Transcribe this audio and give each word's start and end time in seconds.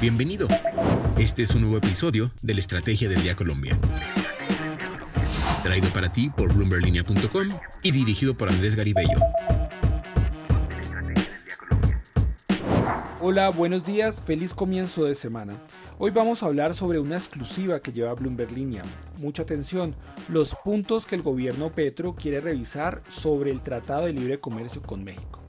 Bienvenido. 0.00 0.48
Este 1.18 1.42
es 1.42 1.54
un 1.54 1.60
nuevo 1.60 1.76
episodio 1.76 2.30
de 2.40 2.54
la 2.54 2.60
Estrategia 2.60 3.06
del 3.06 3.22
Día 3.22 3.36
Colombia. 3.36 3.78
Traído 5.62 5.90
para 5.90 6.10
ti 6.10 6.30
por 6.30 6.54
bloomberlinia.com 6.54 7.48
y 7.82 7.90
dirigido 7.90 8.34
por 8.34 8.48
Andrés 8.48 8.76
Garibello. 8.76 9.18
Hola, 13.20 13.50
buenos 13.50 13.84
días, 13.84 14.22
feliz 14.22 14.54
comienzo 14.54 15.04
de 15.04 15.14
semana. 15.14 15.52
Hoy 15.98 16.12
vamos 16.12 16.42
a 16.42 16.46
hablar 16.46 16.72
sobre 16.72 16.98
una 16.98 17.16
exclusiva 17.16 17.80
que 17.80 17.92
lleva 17.92 18.14
Bloomberg 18.14 18.52
Línea. 18.52 18.82
Mucha 19.18 19.42
atención, 19.42 19.94
los 20.30 20.54
puntos 20.64 21.04
que 21.04 21.16
el 21.16 21.20
gobierno 21.20 21.70
Petro 21.72 22.14
quiere 22.14 22.40
revisar 22.40 23.02
sobre 23.10 23.50
el 23.50 23.60
Tratado 23.60 24.06
de 24.06 24.14
Libre 24.14 24.38
Comercio 24.38 24.80
con 24.80 25.04
México. 25.04 25.42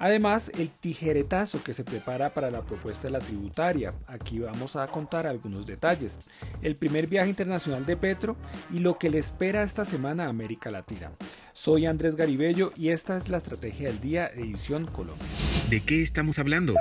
Además, 0.00 0.50
el 0.56 0.70
tijeretazo 0.70 1.62
que 1.62 1.74
se 1.74 1.84
prepara 1.84 2.32
para 2.32 2.50
la 2.50 2.62
propuesta 2.62 3.08
de 3.08 3.12
la 3.12 3.18
tributaria. 3.18 3.92
Aquí 4.06 4.38
vamos 4.38 4.74
a 4.74 4.86
contar 4.86 5.26
algunos 5.26 5.66
detalles. 5.66 6.18
El 6.62 6.74
primer 6.74 7.06
viaje 7.06 7.28
internacional 7.28 7.84
de 7.84 7.98
Petro 7.98 8.34
y 8.72 8.78
lo 8.78 8.98
que 8.98 9.10
le 9.10 9.18
espera 9.18 9.62
esta 9.62 9.84
semana 9.84 10.24
a 10.24 10.28
América 10.30 10.70
Latina. 10.70 11.12
Soy 11.52 11.84
Andrés 11.84 12.16
Garibello 12.16 12.72
y 12.76 12.88
esta 12.88 13.14
es 13.18 13.28
la 13.28 13.36
Estrategia 13.36 13.88
del 13.88 14.00
Día, 14.00 14.28
edición 14.28 14.86
Colombia. 14.86 15.26
¿De 15.68 15.80
qué 15.82 16.02
estamos 16.02 16.38
hablando? 16.38 16.76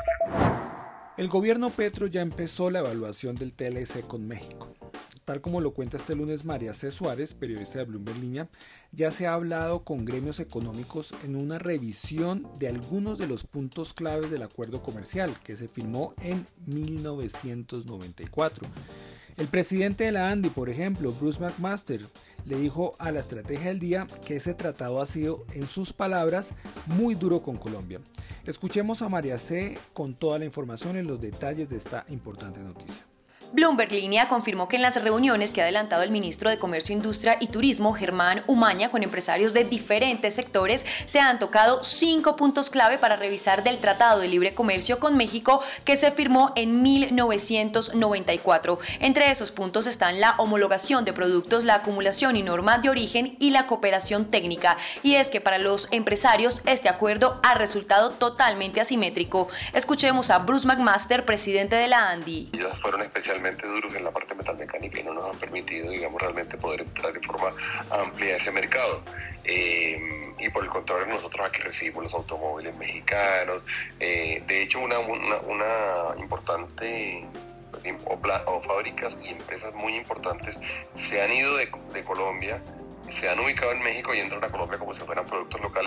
El 1.18 1.28
gobierno 1.28 1.72
Petro 1.72 2.08
ya 2.08 2.22
empezó 2.22 2.72
la 2.72 2.80
evaluación 2.80 3.36
del 3.36 3.52
TLC 3.52 4.08
con 4.08 4.26
México. 4.26 4.79
Tal 5.30 5.42
como 5.42 5.62
lo 5.62 5.76
cuenta 5.76 5.98
este 5.98 6.16
lunes 6.16 6.44
María 6.44 6.74
C. 6.74 6.90
Suárez, 6.90 7.36
periodista 7.36 7.78
de 7.78 7.86
Bloomberg 7.86 8.18
Línea, 8.18 8.50
ya 8.92 9.12
se 9.12 9.28
ha 9.28 9.36
hablado 9.36 9.84
con 9.84 10.04
gremios 10.04 10.40
económicos 10.40 11.14
en 11.24 11.36
una 11.36 11.60
revisión 11.60 12.48
de 12.58 12.68
algunos 12.68 13.20
de 13.20 13.28
los 13.28 13.44
puntos 13.44 13.94
claves 13.94 14.32
del 14.32 14.42
acuerdo 14.42 14.82
comercial 14.82 15.32
que 15.44 15.56
se 15.56 15.68
firmó 15.68 16.16
en 16.20 16.48
1994. 16.66 18.68
El 19.38 19.48
presidente 19.50 20.06
de 20.06 20.14
la 20.14 20.32
ANDI, 20.32 20.50
por 20.50 20.68
ejemplo, 20.68 21.12
Bruce 21.12 21.40
McMaster, 21.40 22.02
le 22.46 22.58
dijo 22.58 22.96
a 22.98 23.12
la 23.12 23.20
Estrategia 23.20 23.68
del 23.68 23.78
Día 23.78 24.08
que 24.26 24.38
ese 24.38 24.56
tratado 24.56 25.00
ha 25.00 25.06
sido, 25.06 25.46
en 25.54 25.68
sus 25.68 25.94
palabras, 25.94 26.56
muy 26.88 27.14
duro 27.14 27.44
con 27.44 27.58
Colombia. 27.58 28.02
Escuchemos 28.48 29.04
a 29.04 29.10
María 29.10 29.38
C. 29.38 29.78
con 29.94 30.16
toda 30.16 30.40
la 30.40 30.46
información 30.46 30.98
y 30.98 31.04
los 31.04 31.22
detalles 31.22 31.70
de 31.70 31.78
esta 31.78 32.04
importante 32.10 32.62
noticia. 32.62 32.99
Bloomberg 33.52 33.92
Línea 33.92 34.30
confirmó 34.30 34.68
que 34.68 34.76
en 34.76 34.84
las 34.84 35.02
reuniones 35.04 35.54
que 35.54 35.62
ha 35.62 35.64
adelantado 35.64 36.04
el 36.04 36.12
ministro 36.12 36.52
de 36.52 36.60
Comercio, 36.60 36.94
Industria 36.94 37.38
y 37.40 37.48
Turismo, 37.48 37.94
Germán 37.94 38.44
Umaña, 38.46 38.92
con 38.92 39.02
empresarios 39.02 39.54
de 39.54 39.64
diferentes 39.64 40.36
sectores, 40.36 40.86
se 41.08 41.20
han 41.20 41.40
tocado 41.40 41.84
cinco 41.84 42.36
puntos 42.36 42.70
clave 42.70 43.00
para 43.00 43.16
revisar 43.16 43.64
del 43.64 43.80
Tratado 43.80 44.20
de 44.20 44.28
Libre 44.28 44.54
Comercio 44.54 45.00
con 45.00 45.18
México 45.18 45.64
que 45.84 45.98
se 45.98 46.12
firmó 46.12 46.54
en 46.56 46.84
1994. 46.84 48.80
Entre 49.00 49.32
esos 49.32 49.50
puntos 49.50 49.88
están 49.88 50.20
la 50.20 50.36
homologación 50.38 51.04
de 51.04 51.14
productos, 51.14 51.64
la 51.64 51.76
acumulación 51.76 52.36
y 52.36 52.44
norma 52.44 52.78
de 52.78 52.90
origen 52.90 53.36
y 53.40 53.50
la 53.50 53.66
cooperación 53.66 54.26
técnica. 54.26 54.78
Y 55.02 55.16
es 55.16 55.30
que 55.30 55.42
para 55.42 55.58
los 55.58 55.88
empresarios 55.92 56.62
este 56.68 56.88
acuerdo 56.88 57.40
ha 57.42 57.56
resultado 57.56 58.12
totalmente 58.12 58.80
asimétrico. 58.80 59.50
Escuchemos 59.74 60.30
a 60.30 60.38
Bruce 60.38 60.68
McMaster, 60.68 61.26
presidente 61.26 61.76
de 61.76 61.88
la 61.88 62.10
ANDI. 62.12 62.52
Duros 63.68 63.94
en 63.96 64.04
la 64.04 64.12
parte 64.12 64.36
metalmecánica 64.36 65.00
y 65.00 65.04
no 65.04 65.14
nos 65.14 65.26
han 65.26 65.38
permitido, 65.38 65.90
digamos, 65.90 66.22
realmente 66.22 66.58
poder 66.58 66.82
entrar 66.82 67.14
de 67.14 67.20
forma 67.22 67.50
amplia 67.90 68.36
a 68.36 68.38
ese 68.38 68.52
mercado. 68.52 69.02
Eh, 69.44 70.34
y 70.40 70.50
por 70.50 70.64
el 70.64 70.70
contrario, 70.70 71.08
nosotros 71.08 71.48
aquí 71.48 71.62
recibimos 71.62 72.04
los 72.04 72.14
automóviles 72.14 72.76
mexicanos. 72.78 73.64
Eh, 74.00 74.42
de 74.48 74.64
hecho, 74.64 74.80
una, 74.80 75.00
una, 75.00 76.20
importante 76.20 77.26
o, 78.06 78.62
fábricas 78.62 79.18
y 79.24 79.30
empresas 79.30 79.74
muy 79.74 79.96
importantes 79.96 80.56
se 80.96 81.22
han 81.22 81.32
ido 81.32 81.56
de, 81.58 81.70
de 81.94 82.04
Colombia 82.04 82.62
se 83.20 83.30
han 83.30 83.40
ubicado 83.40 83.72
en 83.72 83.82
México 83.82 84.14
y 84.14 84.20
entran 84.20 84.44
a 84.44 84.50
Colombia 84.50 84.78
como 84.78 84.94
si 84.94 85.00
fueran 85.02 85.26
productos 85.26 85.60
locales 85.62 85.79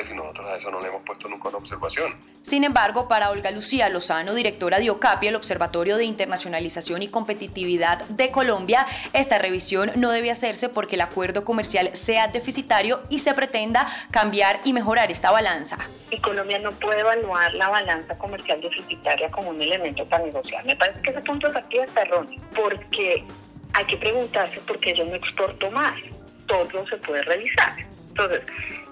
eso 0.62 0.70
no 0.70 0.80
le 0.80 0.88
hemos 0.88 1.02
puesto 1.02 1.28
nunca 1.28 1.48
una 1.48 1.58
observación. 1.58 2.14
Sin 2.42 2.64
embargo, 2.64 3.08
para 3.08 3.30
Olga 3.30 3.50
Lucía 3.50 3.88
Lozano, 3.88 4.34
directora 4.34 4.78
de 4.78 4.90
OCAPI, 4.90 5.28
el 5.28 5.36
Observatorio 5.36 5.96
de 5.96 6.04
Internacionalización 6.04 7.02
y 7.02 7.08
Competitividad 7.08 8.04
de 8.06 8.30
Colombia, 8.30 8.86
esta 9.12 9.38
revisión 9.38 9.92
no 9.96 10.10
debe 10.10 10.30
hacerse 10.30 10.68
porque 10.68 10.94
el 10.94 11.00
acuerdo 11.00 11.44
comercial 11.44 11.90
sea 11.94 12.28
deficitario 12.28 13.00
y 13.10 13.18
se 13.18 13.34
pretenda 13.34 13.88
cambiar 14.10 14.60
y 14.64 14.72
mejorar 14.72 15.10
esta 15.10 15.30
balanza. 15.30 15.78
Y 16.10 16.18
Colombia 16.18 16.58
no 16.60 16.70
puede 16.72 17.00
evaluar 17.00 17.52
la 17.54 17.68
balanza 17.68 18.16
comercial 18.18 18.60
deficitaria 18.60 19.30
como 19.30 19.50
un 19.50 19.60
elemento 19.60 20.04
para 20.06 20.24
negociar. 20.24 20.64
Me 20.64 20.76
parece 20.76 21.00
que 21.02 21.10
ese 21.10 21.20
punto 21.22 21.48
de 21.48 21.54
partida 21.54 21.84
está 21.84 22.02
erróneo, 22.02 22.40
porque 22.54 23.24
hay 23.72 23.84
que 23.86 23.96
preguntarse 23.96 24.60
por 24.60 24.78
qué 24.78 24.94
yo 24.94 25.04
no 25.04 25.16
exporto 25.16 25.70
más 25.70 25.98
todo 26.46 26.86
se 26.86 26.96
puede 26.98 27.22
revisar. 27.22 27.74
Entonces, 28.08 28.42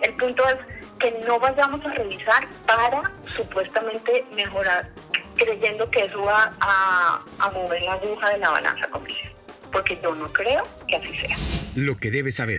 el 0.01 0.15
punto 0.15 0.43
es 0.49 0.57
que 1.01 1.11
no 1.27 1.41
vayamos 1.41 1.85
a 1.85 1.93
revisar 1.95 2.47
para 2.67 3.11
supuestamente 3.37 4.25
mejorar, 4.37 4.91
creyendo 5.37 5.91
que 5.91 6.05
eso 6.05 6.23
va 6.23 6.53
a, 6.61 7.21
mover 7.53 7.83
la 7.83 7.95
aguja 7.95 8.31
de 8.31 8.39
la 8.39 8.51
balanza 8.51 8.89
comercial. 8.89 9.33
Porque 9.73 9.99
yo 10.03 10.15
no 10.15 10.33
creo 10.33 10.65
que 10.87 10.97
así 10.97 11.17
sea. 11.17 11.37
Lo 11.77 11.97
que 11.97 12.11
debes 12.11 12.37
saber. 12.37 12.59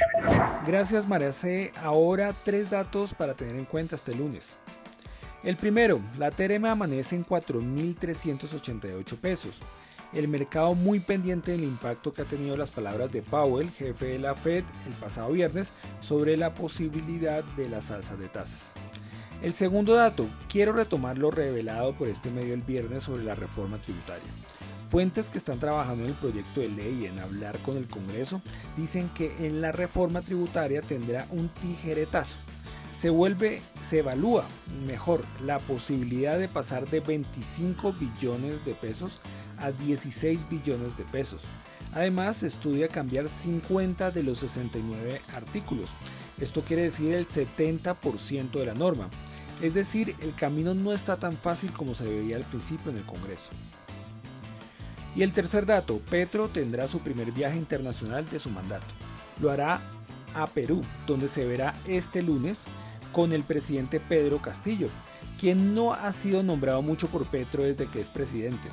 Gracias 0.65 1.07
María 1.07 1.31
C. 1.33 1.73
Ahora 1.81 2.33
tres 2.45 2.69
datos 2.69 3.13
para 3.13 3.35
tener 3.35 3.55
en 3.55 3.65
cuenta 3.65 3.95
este 3.95 4.15
lunes. 4.15 4.57
El 5.43 5.57
primero, 5.57 5.99
la 6.17 6.31
TRM 6.31 6.65
amanece 6.65 7.15
en 7.15 7.25
4.388 7.25 9.17
pesos 9.19 9.61
el 10.13 10.27
mercado 10.27 10.75
muy 10.75 10.99
pendiente 10.99 11.51
del 11.51 11.63
impacto 11.63 12.13
que 12.13 12.21
ha 12.21 12.25
tenido 12.25 12.57
las 12.57 12.71
palabras 12.71 13.11
de 13.11 13.21
Powell, 13.21 13.69
jefe 13.69 14.05
de 14.07 14.19
la 14.19 14.35
Fed, 14.35 14.63
el 14.85 14.93
pasado 14.93 15.31
viernes 15.31 15.71
sobre 15.99 16.37
la 16.37 16.53
posibilidad 16.53 17.43
de 17.43 17.69
la 17.69 17.81
salsa 17.81 18.15
de 18.15 18.27
tasas. 18.27 18.71
El 19.41 19.53
segundo 19.53 19.95
dato, 19.95 20.27
quiero 20.47 20.73
retomar 20.73 21.17
lo 21.17 21.31
revelado 21.31 21.97
por 21.97 22.07
este 22.07 22.29
medio 22.29 22.53
el 22.53 22.61
viernes 22.61 23.03
sobre 23.03 23.23
la 23.23 23.33
reforma 23.33 23.77
tributaria. 23.77 24.29
Fuentes 24.85 25.29
que 25.29 25.37
están 25.37 25.57
trabajando 25.57 26.03
en 26.03 26.09
el 26.09 26.15
proyecto 26.15 26.59
de 26.59 26.67
ley 26.67 27.03
y 27.03 27.05
en 27.05 27.17
hablar 27.17 27.57
con 27.59 27.77
el 27.77 27.87
Congreso 27.87 28.41
dicen 28.75 29.09
que 29.15 29.33
en 29.47 29.61
la 29.61 29.71
reforma 29.71 30.21
tributaria 30.21 30.81
tendrá 30.81 31.27
un 31.31 31.47
tijeretazo. 31.47 32.39
Se 33.01 33.09
vuelve, 33.09 33.63
se 33.81 33.97
evalúa 33.97 34.45
mejor 34.85 35.25
la 35.43 35.57
posibilidad 35.57 36.37
de 36.37 36.47
pasar 36.47 36.87
de 36.87 36.99
25 36.99 37.93
billones 37.93 38.63
de 38.63 38.75
pesos 38.75 39.19
a 39.57 39.71
16 39.71 40.47
billones 40.47 40.95
de 40.95 41.03
pesos. 41.05 41.41
Además, 41.93 42.37
se 42.37 42.47
estudia 42.47 42.89
cambiar 42.89 43.27
50 43.27 44.11
de 44.11 44.21
los 44.21 44.37
69 44.37 45.19
artículos. 45.33 45.89
Esto 46.39 46.61
quiere 46.61 46.83
decir 46.83 47.11
el 47.15 47.25
70% 47.25 48.51
de 48.51 48.65
la 48.67 48.75
norma. 48.75 49.09
Es 49.63 49.73
decir, 49.73 50.15
el 50.19 50.35
camino 50.35 50.75
no 50.75 50.93
está 50.93 51.17
tan 51.17 51.33
fácil 51.33 51.71
como 51.71 51.95
se 51.95 52.05
veía 52.05 52.37
al 52.37 52.43
principio 52.43 52.91
en 52.91 52.99
el 52.99 53.05
Congreso. 53.07 53.49
Y 55.15 55.23
el 55.23 55.33
tercer 55.33 55.65
dato, 55.65 55.97
Petro 56.11 56.49
tendrá 56.49 56.87
su 56.87 56.99
primer 56.99 57.31
viaje 57.31 57.57
internacional 57.57 58.29
de 58.29 58.37
su 58.37 58.51
mandato. 58.51 58.93
Lo 59.39 59.49
hará 59.49 59.81
a 60.35 60.45
Perú, 60.45 60.83
donde 61.07 61.27
se 61.27 61.45
verá 61.45 61.73
este 61.87 62.21
lunes 62.21 62.67
con 63.11 63.33
el 63.33 63.43
presidente 63.43 63.99
Pedro 63.99 64.41
Castillo, 64.41 64.89
quien 65.39 65.73
no 65.73 65.93
ha 65.93 66.11
sido 66.11 66.43
nombrado 66.43 66.81
mucho 66.81 67.07
por 67.07 67.29
Petro 67.29 67.63
desde 67.63 67.87
que 67.87 68.01
es 68.01 68.09
presidente. 68.09 68.69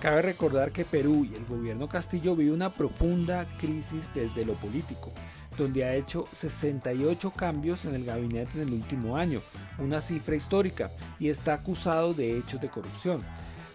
Cabe 0.00 0.22
recordar 0.22 0.72
que 0.72 0.84
Perú 0.84 1.26
y 1.30 1.34
el 1.34 1.44
gobierno 1.44 1.88
Castillo 1.88 2.34
vive 2.34 2.52
una 2.52 2.70
profunda 2.70 3.46
crisis 3.58 4.12
desde 4.14 4.46
lo 4.46 4.54
político, 4.54 5.12
donde 5.58 5.84
ha 5.84 5.94
hecho 5.94 6.24
68 6.32 7.32
cambios 7.32 7.84
en 7.84 7.94
el 7.94 8.06
gabinete 8.06 8.62
en 8.62 8.68
el 8.68 8.74
último 8.74 9.18
año, 9.18 9.42
una 9.78 10.00
cifra 10.00 10.36
histórica, 10.36 10.90
y 11.18 11.28
está 11.28 11.52
acusado 11.52 12.14
de 12.14 12.38
hechos 12.38 12.60
de 12.60 12.70
corrupción. 12.70 13.22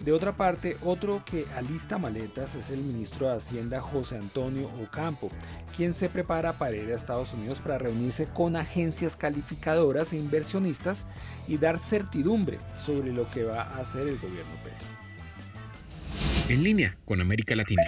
De 0.05 0.11
otra 0.11 0.38
parte, 0.38 0.77
otro 0.83 1.23
que 1.25 1.47
alista 1.57 1.97
maletas 1.97 2.53
es 2.53 2.69
el 2.69 2.80
ministro 2.80 3.27
de 3.27 3.38
Hacienda 3.38 3.81
José 3.81 4.18
Antonio 4.18 4.69
Ocampo, 4.83 5.31
quien 5.75 5.95
se 5.95 6.09
prepara 6.09 6.53
para 6.53 6.75
ir 6.75 6.91
a 6.91 6.95
Estados 6.95 7.33
Unidos 7.33 7.59
para 7.59 7.80
reunirse 7.80 8.27
con 8.27 8.56
agencias 8.56 9.15
calificadoras 9.15 10.13
e 10.13 10.18
inversionistas 10.18 11.07
y 11.47 11.57
dar 11.57 11.80
certidumbre 11.80 12.59
sobre 12.75 13.12
lo 13.12 13.27
que 13.31 13.45
va 13.45 13.63
a 13.63 13.80
hacer 13.80 14.07
el 14.07 14.19
gobierno 14.19 14.53
Petro 14.63 14.95
en 16.50 16.62
línea 16.62 16.95
con 17.06 17.21
América 17.21 17.56
Latina. 17.56 17.81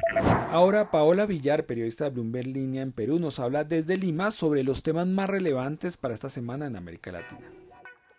Ahora 0.49 0.89
Paola 0.89 1.27
Villar, 1.27 1.67
periodista 1.67 2.05
de 2.05 2.09
Bloomberg 2.09 2.47
Línea 2.47 2.81
en 2.81 2.91
Perú, 2.91 3.19
nos 3.19 3.39
habla 3.39 3.63
desde 3.63 3.97
Lima 3.97 4.31
sobre 4.31 4.63
los 4.63 4.81
temas 4.81 5.05
más 5.05 5.29
relevantes 5.29 5.97
para 5.97 6.15
esta 6.15 6.31
semana 6.31 6.65
en 6.65 6.75
América 6.75 7.11
Latina. 7.11 7.47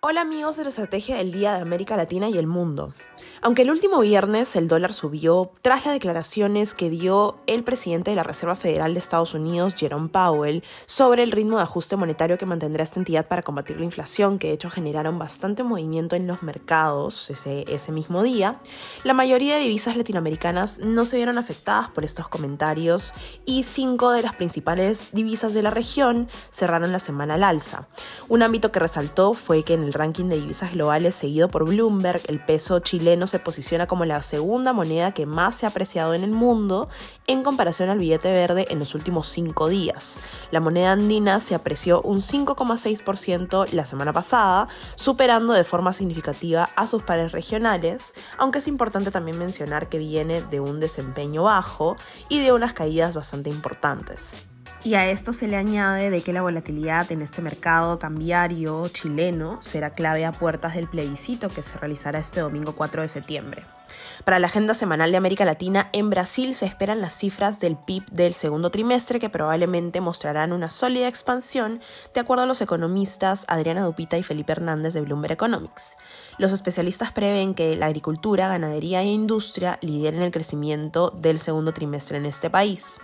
Hola 0.00 0.20
amigos 0.20 0.56
de 0.56 0.62
la 0.62 0.68
Estrategia 0.68 1.16
del 1.16 1.32
Día 1.32 1.54
de 1.54 1.60
América 1.60 1.96
Latina 1.96 2.28
y 2.28 2.38
el 2.38 2.46
Mundo. 2.46 2.94
Aunque 3.42 3.62
el 3.62 3.70
último 3.70 3.98
viernes 3.98 4.54
el 4.54 4.68
dólar 4.68 4.92
subió 4.92 5.50
tras 5.60 5.84
las 5.84 5.94
declaraciones 5.94 6.72
que 6.74 6.88
dio 6.88 7.38
el 7.48 7.64
presidente 7.64 8.10
de 8.10 8.16
la 8.16 8.22
Reserva 8.22 8.54
Federal 8.54 8.94
de 8.94 9.00
Estados 9.00 9.34
Unidos, 9.34 9.74
Jerome 9.74 10.08
Powell, 10.08 10.62
sobre 10.86 11.24
el 11.24 11.32
ritmo 11.32 11.56
de 11.56 11.64
ajuste 11.64 11.96
monetario 11.96 12.38
que 12.38 12.46
mantendrá 12.46 12.84
esta 12.84 13.00
entidad 13.00 13.26
para 13.26 13.42
combatir 13.42 13.78
la 13.78 13.84
inflación, 13.84 14.38
que 14.38 14.48
de 14.48 14.52
hecho 14.54 14.70
generaron 14.70 15.18
bastante 15.18 15.64
movimiento 15.64 16.14
en 16.14 16.28
los 16.28 16.44
mercados 16.44 17.30
ese, 17.30 17.64
ese 17.68 17.90
mismo 17.90 18.22
día, 18.22 18.56
la 19.02 19.14
mayoría 19.14 19.56
de 19.56 19.62
divisas 19.62 19.96
latinoamericanas 19.96 20.78
no 20.78 21.04
se 21.06 21.16
vieron 21.16 21.38
afectadas 21.38 21.90
por 21.90 22.04
estos 22.04 22.28
comentarios 22.28 23.14
y 23.44 23.64
cinco 23.64 24.10
de 24.12 24.22
las 24.22 24.36
principales 24.36 25.10
divisas 25.12 25.54
de 25.54 25.62
la 25.62 25.70
región 25.70 26.28
cerraron 26.50 26.92
la 26.92 27.00
semana 27.00 27.34
al 27.34 27.42
alza. 27.42 27.88
Un 28.28 28.44
ámbito 28.44 28.70
que 28.70 28.78
resaltó 28.78 29.34
fue 29.34 29.64
que 29.64 29.74
en 29.74 29.87
el 29.88 29.94
ranking 29.94 30.26
de 30.26 30.36
divisas 30.36 30.74
globales 30.74 31.14
seguido 31.14 31.48
por 31.48 31.64
Bloomberg, 31.64 32.20
el 32.28 32.44
peso 32.44 32.78
chileno 32.80 33.26
se 33.26 33.38
posiciona 33.38 33.86
como 33.86 34.04
la 34.04 34.20
segunda 34.22 34.74
moneda 34.74 35.12
que 35.12 35.24
más 35.24 35.56
se 35.56 35.66
ha 35.66 35.70
apreciado 35.70 36.12
en 36.12 36.24
el 36.24 36.30
mundo 36.30 36.90
en 37.26 37.42
comparación 37.42 37.88
al 37.88 37.98
billete 37.98 38.30
verde 38.30 38.66
en 38.68 38.78
los 38.78 38.94
últimos 38.94 39.26
cinco 39.28 39.68
días. 39.68 40.20
La 40.50 40.60
moneda 40.60 40.92
andina 40.92 41.40
se 41.40 41.54
apreció 41.54 42.02
un 42.02 42.20
5,6% 42.20 43.72
la 43.72 43.86
semana 43.86 44.12
pasada, 44.12 44.68
superando 44.94 45.54
de 45.54 45.64
forma 45.64 45.94
significativa 45.94 46.68
a 46.76 46.86
sus 46.86 47.02
pares 47.02 47.32
regionales, 47.32 48.12
aunque 48.36 48.58
es 48.58 48.68
importante 48.68 49.10
también 49.10 49.38
mencionar 49.38 49.88
que 49.88 49.96
viene 49.96 50.42
de 50.42 50.60
un 50.60 50.80
desempeño 50.80 51.44
bajo 51.44 51.96
y 52.28 52.40
de 52.40 52.52
unas 52.52 52.74
caídas 52.74 53.14
bastante 53.14 53.48
importantes. 53.48 54.36
Y 54.84 54.94
a 54.94 55.10
esto 55.10 55.32
se 55.32 55.48
le 55.48 55.56
añade 55.56 56.10
de 56.10 56.22
que 56.22 56.32
la 56.32 56.42
volatilidad 56.42 57.10
en 57.10 57.22
este 57.22 57.42
mercado 57.42 57.98
cambiario 57.98 58.88
chileno 58.88 59.60
será 59.60 59.90
clave 59.90 60.24
a 60.24 60.32
puertas 60.32 60.74
del 60.74 60.88
plebiscito 60.88 61.48
que 61.48 61.62
se 61.62 61.76
realizará 61.78 62.20
este 62.20 62.40
domingo 62.40 62.74
4 62.74 63.02
de 63.02 63.08
septiembre. 63.08 63.77
Para 64.24 64.38
la 64.38 64.48
agenda 64.48 64.74
semanal 64.74 65.10
de 65.10 65.16
América 65.16 65.44
Latina, 65.44 65.88
en 65.92 66.10
Brasil 66.10 66.54
se 66.54 66.66
esperan 66.66 67.00
las 67.00 67.14
cifras 67.14 67.60
del 67.60 67.76
PIB 67.76 68.04
del 68.10 68.34
segundo 68.34 68.70
trimestre 68.70 69.20
que 69.20 69.30
probablemente 69.30 70.00
mostrarán 70.00 70.52
una 70.52 70.70
sólida 70.70 71.08
expansión, 71.08 71.80
de 72.12 72.20
acuerdo 72.20 72.42
a 72.42 72.46
los 72.46 72.60
economistas 72.60 73.44
Adriana 73.48 73.84
Dupita 73.84 74.18
y 74.18 74.22
Felipe 74.22 74.52
Hernández 74.52 74.94
de 74.94 75.02
Bloomberg 75.02 75.32
Economics. 75.32 75.96
Los 76.36 76.52
especialistas 76.52 77.12
prevén 77.12 77.54
que 77.54 77.76
la 77.76 77.86
agricultura, 77.86 78.48
ganadería 78.48 79.02
e 79.02 79.06
industria 79.06 79.78
lideren 79.82 80.22
el 80.22 80.32
crecimiento 80.32 81.10
del 81.10 81.38
segundo 81.38 81.72
trimestre 81.72 82.18
en 82.18 82.26
este 82.26 82.50
país. 82.50 83.00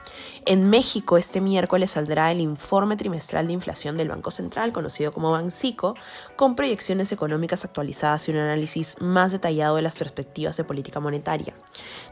En 0.47 0.69
México, 0.69 1.17
este 1.17 1.41
miércoles 1.41 1.93
saldrá 1.93 2.33
el 2.33 2.41
informe 2.41 2.97
trimestral 2.97 3.47
de 3.47 3.53
inflación 3.53 3.97
del 3.97 4.09
Banco 4.09 4.31
Central, 4.31 4.73
conocido 4.73 5.13
como 5.13 5.31
Bancico, 5.31 5.95
con 6.37 6.57
proyecciones 6.57 7.13
económicas 7.13 7.65
actualizadas 7.65 8.29
y 8.29 8.33
un 8.33 8.39
análisis 8.39 9.01
más 9.01 9.33
detallado 9.33 9.77
de 9.77 9.83
las 9.83 9.97
perspectivas 9.97 10.57
de 10.57 10.65
política 10.65 11.01
monetaria. 11.05 11.55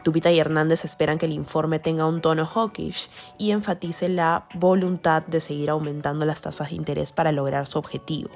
Tupita 0.04 0.30
y 0.30 0.38
Hernández 0.38 0.84
esperan 0.84 1.18
que 1.18 1.26
el 1.26 1.32
informe 1.32 1.80
tenga 1.80 2.06
un 2.06 2.20
tono 2.20 2.46
hawkish 2.46 3.10
y 3.38 3.50
enfatice 3.50 4.08
la 4.08 4.46
voluntad 4.54 5.24
de 5.24 5.40
seguir 5.40 5.70
aumentando 5.70 6.24
las 6.24 6.42
tasas 6.42 6.70
de 6.70 6.76
interés 6.76 7.10
para 7.10 7.32
lograr 7.32 7.66
su 7.66 7.78
objetivo. 7.78 8.30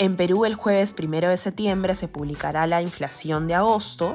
En 0.00 0.16
Perú 0.16 0.46
el 0.46 0.54
jueves 0.54 0.94
1 0.98 1.28
de 1.28 1.36
septiembre 1.36 1.94
se 1.94 2.08
publicará 2.08 2.66
la 2.66 2.80
inflación 2.80 3.46
de 3.46 3.54
agosto, 3.54 4.14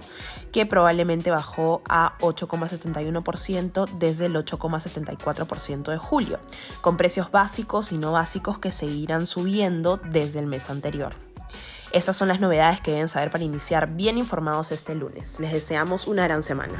que 0.51 0.65
probablemente 0.65 1.29
bajó 1.29 1.83
a 1.87 2.17
8,71% 2.21 3.87
desde 3.99 4.25
el 4.25 4.35
8,74% 4.35 5.91
de 5.91 5.97
julio, 5.99 6.39
con 6.81 6.97
precios 6.97 7.29
básicos 7.29 7.91
y 7.91 7.99
no 7.99 8.13
básicos 8.13 8.57
que 8.57 8.71
seguirán 8.71 9.27
subiendo 9.27 9.97
desde 9.97 10.39
el 10.39 10.47
mes 10.47 10.71
anterior. 10.71 11.13
Estas 11.95 12.17
son 12.17 12.27
las 12.27 12.41
novedades 12.41 12.81
que 12.81 12.91
deben 12.91 13.07
saber 13.07 13.31
para 13.31 13.45
iniciar 13.45 13.95
bien 13.95 14.17
informados 14.17 14.73
este 14.73 14.95
lunes. 14.95 15.39
Les 15.39 15.53
deseamos 15.53 16.07
una 16.07 16.25
gran 16.25 16.43
semana. 16.43 16.73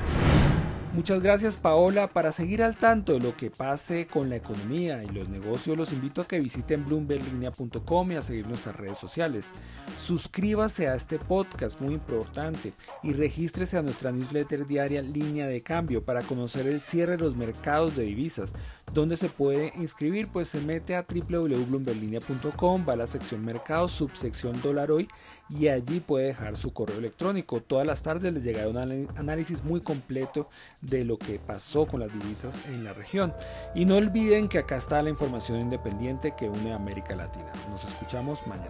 Muchas 0.95 1.21
gracias 1.21 1.55
Paola. 1.55 2.07
Para 2.07 2.33
seguir 2.33 2.61
al 2.61 2.75
tanto 2.75 3.13
de 3.13 3.19
lo 3.21 3.35
que 3.35 3.49
pase 3.49 4.07
con 4.07 4.29
la 4.29 4.35
economía 4.35 5.03
y 5.03 5.07
los 5.07 5.27
negocios, 5.27 5.77
los 5.77 5.93
invito 5.93 6.21
a 6.21 6.27
que 6.27 6.39
visiten 6.39 6.85
bloomberglinea.com 6.85 8.11
y 8.11 8.15
a 8.15 8.21
seguir 8.21 8.47
nuestras 8.47 8.75
redes 8.75 8.97
sociales. 8.97 9.51
Suscríbase 9.97 10.87
a 10.87 10.95
este 10.95 11.17
podcast 11.17 11.79
muy 11.79 11.93
importante 11.93 12.73
y 13.03 13.11
regístrese 13.11 13.77
a 13.77 13.81
nuestra 13.81 14.13
newsletter 14.13 14.65
diaria 14.65 15.01
Línea 15.01 15.47
de 15.47 15.61
Cambio 15.61 16.03
para 16.03 16.21
conocer 16.23 16.67
el 16.67 16.79
cierre 16.79 17.17
de 17.17 17.23
los 17.23 17.35
mercados 17.37 17.97
de 17.97 18.03
divisas. 18.03 18.53
Donde 18.95 19.17
se 19.17 19.27
puede 19.27 19.73
inscribir? 19.75 20.29
Pues 20.29 20.47
se 20.47 20.61
mete 20.61 20.95
a 20.95 21.05
www.bloomberglinea.com, 21.05 22.85
va 22.87 22.93
a 22.93 22.95
la 22.95 23.07
sección 23.07 23.43
mercados, 23.43 23.91
subsección 23.91 24.61
dólar 24.61 24.89
hoy 24.89 25.09
y 25.49 25.67
allí 25.67 25.99
puede 25.99 26.27
dejar 26.27 26.55
su 26.55 26.71
correo 26.71 26.99
electrónico. 26.99 27.59
Todas 27.59 27.85
las 27.85 28.01
tardes 28.03 28.31
les 28.31 28.45
llegará 28.45 28.69
un 28.69 28.77
análisis 29.17 29.65
muy 29.65 29.81
completo 29.81 30.49
de 30.79 31.03
lo 31.03 31.17
que 31.17 31.39
pasó 31.39 31.85
con 31.85 31.99
las 31.99 32.13
divisas 32.13 32.61
en 32.67 32.85
la 32.85 32.93
región. 32.93 33.33
Y 33.75 33.83
no 33.83 33.97
olviden 33.97 34.47
que 34.47 34.59
acá 34.59 34.77
está 34.77 35.03
la 35.03 35.09
información 35.09 35.59
independiente 35.59 36.33
que 36.37 36.47
une 36.47 36.71
a 36.71 36.77
América 36.77 37.17
Latina. 37.17 37.51
Nos 37.69 37.83
escuchamos 37.83 38.47
mañana. 38.47 38.69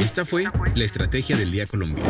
Esta 0.00 0.24
fue 0.24 0.46
la 0.74 0.84
Estrategia 0.84 1.36
del 1.36 1.52
Día 1.52 1.68
Colombia. 1.68 2.04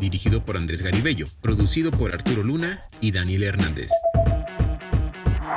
Dirigido 0.00 0.44
por 0.44 0.56
Andrés 0.56 0.82
Garibello, 0.82 1.26
producido 1.40 1.92
por 1.92 2.12
Arturo 2.12 2.42
Luna 2.42 2.80
y 3.00 3.12
Daniel 3.12 3.44
Hernández. 3.44 3.92